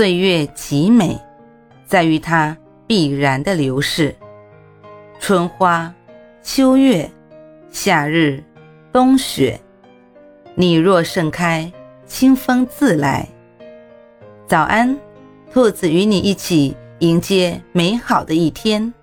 [0.00, 1.20] 岁月极美，
[1.84, 4.16] 在于它必然的流逝。
[5.18, 5.94] 春花、
[6.42, 7.10] 秋月、
[7.70, 8.42] 夏日、
[8.90, 9.60] 冬雪，
[10.54, 11.70] 你若盛开，
[12.06, 13.28] 清风自来。
[14.46, 14.98] 早安，
[15.52, 18.94] 兔子与你一起迎接美好的一天。